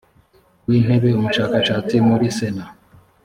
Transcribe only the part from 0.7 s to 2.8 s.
intebe umushakashatsi muri sena